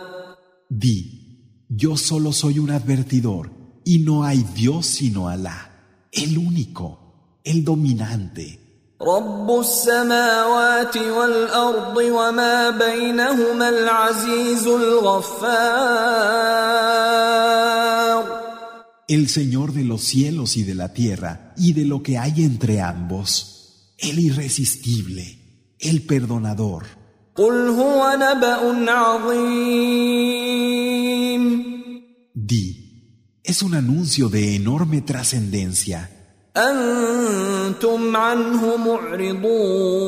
yo 1.73 1.97
solo 1.97 2.33
soy 2.33 2.59
un 2.59 2.71
advertidor 2.71 3.51
y 3.85 3.99
no 4.01 4.25
hay 4.25 4.45
Dios 4.55 4.87
sino 4.87 5.29
Alá, 5.29 6.09
el 6.12 6.38
único, 6.38 7.41
el 7.45 7.64
dominante, 7.64 8.69
رب 9.03 9.61
السماوات 9.61 10.97
والارض 10.97 11.97
وما 11.97 12.71
بينهما 12.71 13.69
العزيز 13.69 14.67
الغفار 14.67 16.19
el 19.09 19.29
Señor 19.29 19.73
de 19.73 19.85
los 19.85 20.03
cielos 20.03 20.57
y 20.57 20.64
de 20.64 20.75
la 20.75 20.93
tierra 20.93 21.55
y 21.57 21.73
de 21.73 21.85
lo 21.87 22.03
que 22.03 22.19
hay 22.19 22.45
entre 22.45 22.83
ambos, 22.83 23.95
el 23.97 24.19
irresistible, 24.19 25.38
el 25.79 26.03
perdonador. 26.03 26.85
قل 27.37 27.69
هو 27.69 28.17
نبأ 28.19 28.91
عظيم 28.93 30.19
Di, 30.92 30.92
es 33.53 33.62
un 33.62 33.75
anuncio 33.75 34.29
de 34.29 34.57
enorme 34.57 35.01
trascendencia. 35.01 36.11
أنتم 36.57 38.17
عنه 38.17 38.77
معرضون 38.77 39.99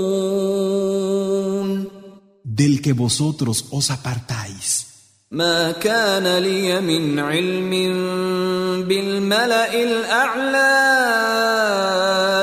del 2.44 2.80
que 2.82 2.92
vosotros 2.92 3.66
os 3.70 3.90
apartáis. 3.90 4.86
ما 5.32 5.72
كان 5.72 6.38
لي 6.38 6.80
من 6.80 7.18
علم 7.18 7.70
بالملأ 8.88 9.82
الأعلى 9.82 10.58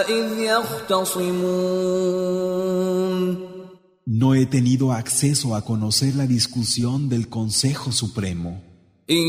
إذ 0.09 0.39
يختصمون 0.39 1.87
No 4.09 4.33
he 4.33 4.45
tenido 4.45 4.93
acceso 4.93 5.53
a 5.53 5.65
conocer 5.65 6.15
la 6.15 6.25
discusión 6.25 7.09
del 7.09 7.27
Consejo 7.27 7.91
Supremo, 7.91 8.63
إن 9.10 9.26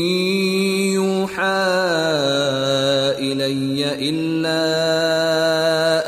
يوحى 0.94 1.64
إلي 3.18 4.10
إلا 4.10 4.62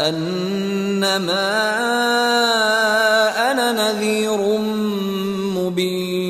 أنما 0.08 1.48
أنا 3.50 3.72
نذير 3.72 4.40
مبين 5.58 6.26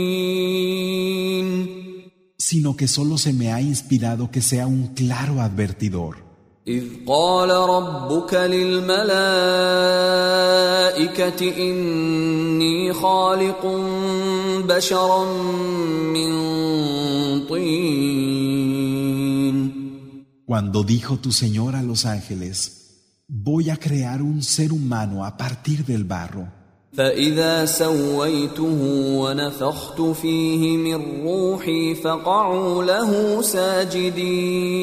Sino 2.39 2.77
que 2.77 2.87
solo 2.87 3.19
se 3.19 3.33
me 3.33 3.53
ha 3.53 3.61
inspirado 3.61 4.31
que 4.31 4.41
sea 4.41 4.67
un 4.67 4.95
claro 4.95 5.41
advertidor. 5.41 6.17
إذ 6.69 6.85
قال 7.07 7.51
ربك 7.51 8.35
للملائكة 8.35 10.36
إني 11.42 12.94
خالق 12.94 13.66
بشرا 14.66 15.26
من 16.14 16.32
طين 17.48 18.82
Cuando 20.46 20.84
dijo 20.84 21.18
tu 21.18 21.32
Señor 21.32 21.76
a 21.78 21.82
los 21.82 22.06
ángeles, 22.06 22.56
voy 23.30 23.70
a 23.70 23.78
crear 23.78 24.22
un 24.22 24.44
ser 24.44 24.74
humano 24.74 25.24
a 25.26 25.38
partir 25.38 25.86
del 25.86 26.04
barro. 26.04 26.48
فإذا 26.94 27.66
سويته 27.66 28.80
ونفخت 29.16 30.02
فيه 30.02 30.78
من 30.78 31.24
روحي 31.24 31.96
فقعوا 31.96 32.84
له 32.84 33.42
ساجدين 33.42 34.82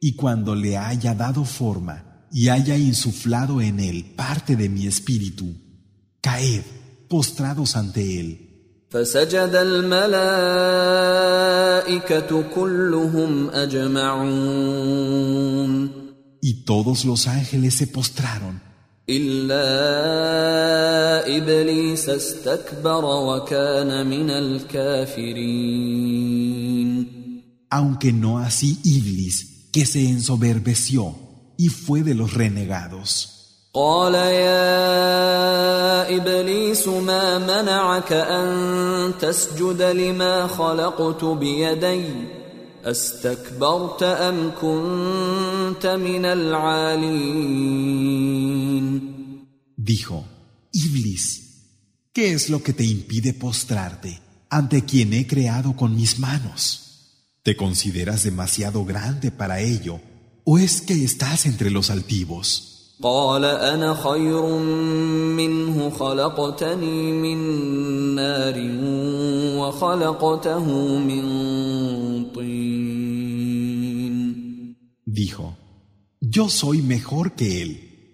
Y 0.00 0.14
cuando 0.14 0.54
le 0.54 0.76
haya 0.76 1.14
dado 1.14 1.44
forma 1.44 2.08
y 2.32 2.48
haya 2.48 2.76
insuflado 2.76 3.60
en 3.60 3.80
él 3.80 4.04
parte 4.16 4.56
de 4.56 4.68
mi 4.68 4.86
espíritu, 4.86 5.54
caed 6.20 6.62
postrados 7.08 7.76
ante 7.76 8.20
él. 8.20 8.48
فسجد 8.90 9.54
الملائكة 9.54 10.14
كلهم 12.54 13.50
أجمعون 13.50 14.68
Y 16.40 16.64
todos 16.64 17.04
los 17.04 17.26
ángeles 17.26 17.74
se 17.74 17.86
postraron, 17.88 18.60
إلا 19.08 19.66
إبليس 21.36 22.08
استكبر 22.08 23.04
وكان 23.04 24.06
من 24.06 24.30
الكافرين 24.30 25.88
aunque 27.70 28.12
no 28.14 28.38
así 28.38 28.78
Iblis, 28.82 29.68
que 29.72 29.84
se 29.84 30.08
ensoberbeció 30.08 31.14
y 31.62 31.68
fue 31.68 32.02
de 32.02 32.14
los 32.14 32.34
renegados. 32.34 33.34
قال 33.74 34.14
يا 34.14 36.16
إبليس 36.16 36.88
ما 36.88 37.38
منعك 37.38 38.12
أن 38.12 39.12
تسجد 39.20 39.82
لما 39.82 40.46
خلقت 40.46 41.24
بيدي 41.24 42.04
أستكبرت 42.84 44.02
أم 44.02 44.52
كنت 44.60 45.86
من 45.86 46.24
العالين 46.24 47.98
Dijo, 49.76 50.24
Iblis, 50.72 51.42
¿qué 52.12 52.32
es 52.34 52.50
lo 52.50 52.62
que 52.62 52.72
te 52.74 52.84
impide 52.84 53.32
postrarte 53.32 54.20
ante 54.50 54.84
quien 54.84 55.14
he 55.14 55.26
creado 55.26 55.74
con 55.76 55.94
mis 55.94 56.18
manos? 56.18 56.84
¿Te 57.42 57.56
consideras 57.56 58.24
demasiado 58.24 58.84
grande 58.84 59.30
para 59.30 59.60
ello 59.60 60.00
o 60.44 60.58
es 60.58 60.80
que 60.80 61.04
estás 61.04 61.46
entre 61.46 61.70
los 61.70 61.90
altivos? 61.90 62.68
قال 63.02 63.44
أنا 63.44 63.94
خير 63.94 64.42
منه 65.36 65.90
خلقتني 65.90 67.12
من 67.12 67.38
نار 68.14 68.56
وخلقته 69.58 70.64
من 70.98 71.24
طين 72.34 72.98
Dijo, 75.06 75.56
yo 76.20 76.48
soy 76.48 76.82
mejor 76.82 77.32
que 77.32 77.62
él. 77.62 77.70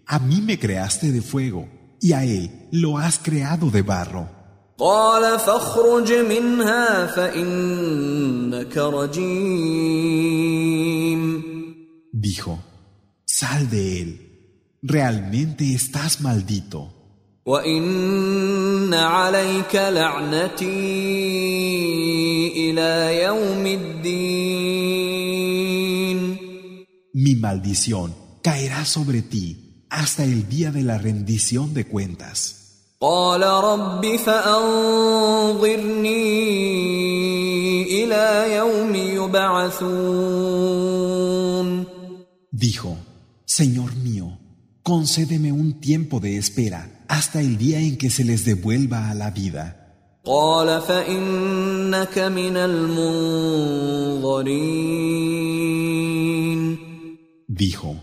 A 0.07 0.18
mí 0.18 0.40
me 0.42 0.59
creaste 0.59 1.12
de 1.12 1.23
fuego 1.23 1.68
y 2.01 2.12
a 2.12 2.25
él 2.25 2.51
lo 2.70 2.99
has 2.99 3.18
creado 3.18 3.70
de 3.70 3.83
barro. 3.83 4.29
قال 4.79 5.38
فاخرج 5.38 6.12
منها 6.12 7.07
فإنك 7.07 8.77
رجيم 8.79 10.14
Dijo, 12.12 12.59
sal 13.25 13.70
de 13.70 14.01
él. 14.01 14.20
Realmente 14.83 15.75
estás 15.75 16.20
maldito. 16.20 16.90
وإن 17.47 18.94
عليك 18.94 19.75
لعنتي 19.75 20.64
إلى 22.57 23.23
يوم 23.25 23.66
الدين 23.66 25.25
Mi 27.14 27.37
maldición 27.37 28.12
caerá 28.42 28.85
sobre 28.85 29.23
ti 29.23 29.87
hasta 29.88 30.25
el 30.25 30.49
día 30.49 30.73
de 30.73 30.83
la 30.83 30.99
rendición 30.99 31.73
de 31.75 31.87
cuentas. 31.87 32.61
قال 33.01 33.42
رب 33.42 34.16
فأنظرني 34.16 36.14
إلى 38.05 38.55
يوم 38.57 38.94
يبعثون 38.94 40.98
Dijo, 42.60 42.98
Señor 43.45 43.95
mío, 43.95 44.38
concédeme 44.84 45.54
un 45.54 45.80
tiempo 45.80 46.19
de 46.19 46.38
espera 46.38 47.06
hasta 47.08 47.39
el 47.39 47.58
día 47.58 47.80
en 47.80 47.98
que 47.98 48.10
se 48.10 48.26
les 48.26 48.43
devuelva 48.43 49.10
a 49.10 49.13
la 49.13 49.32
vida. 49.32 49.95
Dijo, 57.48 57.95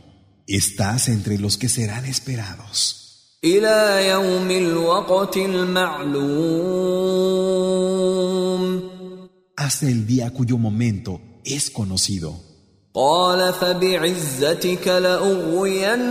estás 0.47 1.09
entre 1.09 1.39
los 1.39 1.59
que 1.59 1.69
serán 1.69 2.07
esperados. 2.07 3.39
Hasta 9.59 9.87
el 9.87 10.07
día 10.07 10.31
cuyo 10.31 10.57
momento 10.57 11.21
es 11.45 11.69
conocido. 11.69 12.56
قال 12.96 13.54
فبعزتك 13.54 14.88
لأغوينهم 14.88 16.06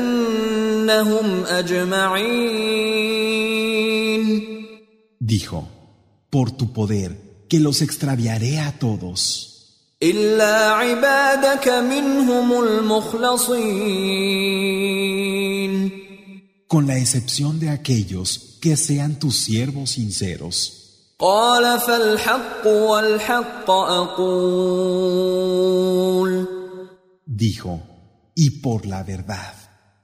أجمعين 1.45 3.01
Dijo, 5.21 5.69
por 6.31 6.51
tu 6.51 6.73
poder, 6.73 7.11
que 7.49 7.61
los 7.61 7.83
extraviaré 7.83 8.59
a 8.59 8.79
todos, 8.79 9.51
إلا 10.03 10.71
عبادك 10.71 11.69
منهم 11.69 12.63
المخلصين 12.63 13.91
con 16.67 16.87
la 16.87 16.97
excepción 16.99 17.61
de 17.61 17.69
aquellos 17.69 18.57
que 18.61 18.77
sean 18.77 19.19
tus 19.19 19.37
siervos 19.37 19.91
sinceros. 19.91 20.77
قال 21.19 21.81
فالحق 21.81 22.67
والحق 22.67 23.71
أقول 23.71 25.11
dijo, 27.26 27.82
y 28.36 28.62
por 28.62 28.86
la 28.86 29.04
verdad. 29.04 29.54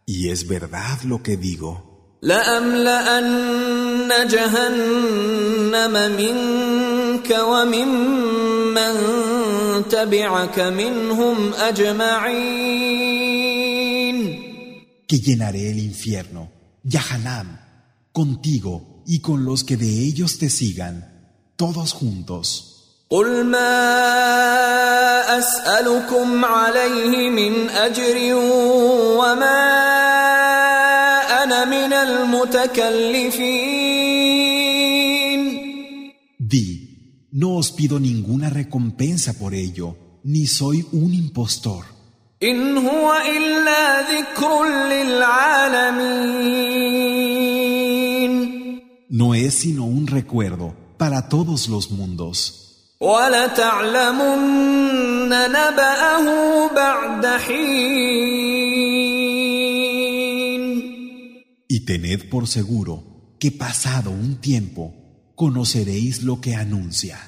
Y 0.05 0.29
es 0.29 0.47
verdad 0.47 1.01
lo 1.03 1.21
que 1.21 1.37
digo. 1.37 2.17
Que 15.07 15.19
llenaré 15.19 15.71
el 15.71 15.79
infierno, 15.79 16.51
Yahanam, 16.83 17.59
contigo 18.11 19.03
y 19.07 19.19
con 19.19 19.45
los 19.45 19.63
que 19.63 19.77
de 19.77 19.89
ellos 19.89 20.37
te 20.37 20.49
sigan, 20.49 21.33
todos 21.55 21.93
juntos. 21.93 22.80
قل 23.10 23.44
ما 23.44 23.78
أسألكم 25.38 26.44
عليه 26.44 27.30
من 27.30 27.68
أجر 27.70 28.34
وما 29.18 29.62
أنا 31.44 31.64
من 31.64 31.92
المتكلفين 31.92 33.76
Di, 36.38 36.66
no 37.32 37.56
os 37.56 37.72
pido 37.72 37.98
ninguna 37.98 38.48
recompensa 38.50 39.32
por 39.34 39.52
ello, 39.54 39.96
ni 40.24 40.46
soy 40.46 40.86
un 40.92 41.12
impostor. 41.14 41.84
إن 42.42 42.78
هو 42.78 43.12
إلا 43.36 44.00
ذكر 44.00 44.64
للعالمين 44.88 46.36
No 49.08 49.34
es 49.34 49.54
sino 49.54 49.84
un 49.84 50.06
recuerdo 50.06 50.74
para 50.98 51.28
todos 51.28 51.68
los 51.68 51.90
mundos. 51.90 52.59
ولتعلمن 53.00 54.48
نبأه 55.28 56.26
بعد 56.74 57.26
حين 57.26 58.66
Y 61.68 61.80
tened 61.84 62.28
por 62.30 62.46
seguro 62.46 62.94
que 63.40 63.50
pasado 63.50 64.10
un 64.10 64.40
tiempo 64.40 64.94
conoceréis 65.34 66.22
lo 66.22 66.40
que 66.40 66.54
anuncia. 66.54 67.18